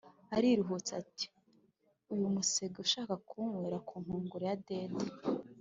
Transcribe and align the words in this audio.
ariruhutsa 0.35 0.91
ati"uyumusega 1.03 2.77
ushaka 2.85 3.13
kunywera 3.27 3.77
kunkongoro 3.87 4.43
ya 4.49 4.55
dede" 4.67 5.07